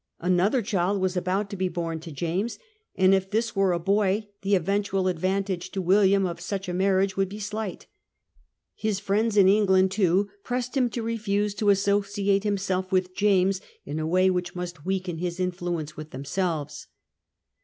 Another 0.19 0.63
child 0.63 0.99
was 0.99 1.15
about 1.15 1.47
to 1.51 1.55
be 1.55 1.69
bom 1.69 1.99
to 1.99 2.11
James, 2.11 2.57
and, 2.95 3.13
if 3.13 3.29
this 3.29 3.55
were 3.55 3.71
a 3.71 3.77
boy, 3.77 4.29
the 4.41 4.55
eventual 4.55 5.03
advan 5.03 5.45
tage 5.45 5.69
to 5.69 5.79
William 5.79 6.25
of 6.25 6.41
such 6.41 6.67
a 6.67 6.73
marriage 6.73 7.15
would 7.15 7.29
be 7.29 7.37
slight; 7.37 7.85
his 8.73 8.99
friends 8.99 9.37
in 9.37 9.47
England, 9.47 9.91
too, 9.91 10.27
pressed 10.43 10.75
him 10.75 10.89
to 10.89 11.03
refuse 11.03 11.53
to 11.53 11.69
associate 11.69 12.43
himself 12.43 12.91
with 12.91 13.13
James 13.13 13.61
in 13.85 13.99
a 13.99 14.07
way 14.07 14.27
which 14.31 14.55
must 14.55 14.87
weaken 14.87 15.19
his 15.19 15.39
influence 15.39 15.95
with 15.95 16.09
themselves. 16.09 16.87